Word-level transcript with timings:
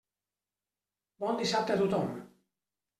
Bon 1.25 1.39
dissabte 1.45 1.77
a 1.77 1.79
tothom. 1.85 2.13